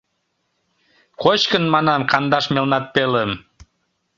Кочкын, 1.21 1.63
манам, 1.73 2.01
кандаш 2.11 2.45
мелнат 2.53 2.85
пелым. 2.93 3.31